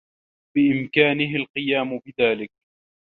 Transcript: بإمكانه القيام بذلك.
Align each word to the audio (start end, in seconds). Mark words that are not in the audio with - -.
بإمكانه 0.55 1.35
القيام 1.35 1.99
بذلك. 1.99 2.49